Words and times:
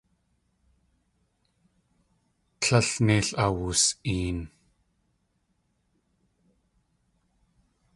Tlél 2.61 2.89
neil 3.05 3.27
awus.een. 3.45 4.39